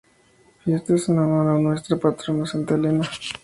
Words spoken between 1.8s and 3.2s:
patrona Santa Elena.